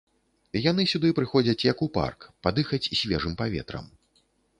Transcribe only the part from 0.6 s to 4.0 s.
Яны сюды прыходзяць як у парк, падыхаць свежым паветрам.